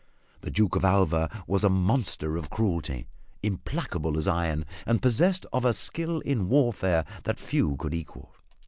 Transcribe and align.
The 0.39 0.49
Duke 0.49 0.75
of 0.77 0.83
Alva 0.83 1.43
was 1.45 1.63
a 1.63 1.69
monster 1.69 2.35
of 2.35 2.49
cruelty, 2.49 3.05
implacable 3.43 4.17
as 4.17 4.27
iron, 4.27 4.65
and 4.87 4.99
possessed 4.99 5.45
of 5.53 5.63
a 5.63 5.73
skill 5.73 6.21
in 6.21 6.49
warfare 6.49 7.05
that 7.25 7.39
few 7.39 7.75
could 7.77 7.93
equal. 7.93 8.33